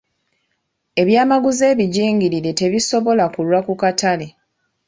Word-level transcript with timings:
Ebyamaguzi 1.01 1.63
ebijingirire 1.71 2.51
tebisobola 2.59 3.25
kulwa 3.33 3.59
ku 3.67 3.73
katale. 3.81 4.27